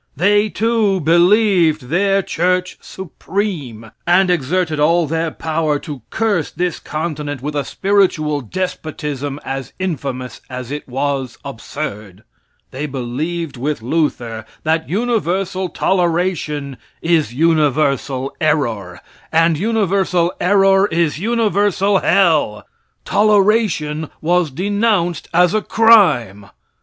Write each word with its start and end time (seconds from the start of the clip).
They, 0.15 0.49
too, 0.49 0.99
believed 0.99 1.89
their 1.89 2.23
church 2.23 2.79
supreme, 2.81 3.91
and 4.07 4.31
exerted 4.31 4.79
all 4.79 5.05
their 5.05 5.29
power 5.29 5.77
to 5.81 6.01
curse 6.09 6.49
this 6.49 6.79
continent 6.79 7.43
with 7.43 7.55
a 7.55 7.63
spiritual 7.63 8.41
despotism 8.41 9.39
as 9.45 9.73
infamous 9.77 10.41
as 10.49 10.71
it 10.71 10.87
was 10.89 11.37
absurd. 11.45 12.23
They 12.71 12.87
believed 12.87 13.57
with 13.57 13.83
Luther 13.83 14.45
that 14.63 14.89
universal 14.89 15.69
toleration 15.69 16.77
is 17.03 17.31
universal 17.35 18.35
error, 18.41 19.01
and 19.31 19.55
universal 19.55 20.33
error 20.41 20.87
is 20.87 21.19
universal 21.19 21.99
hell. 21.99 22.65
Toleration 23.05 24.09
was 24.19 24.49
denounced 24.49 25.27
as 25.31 25.53
a 25.53 25.61
crime. 25.61 26.47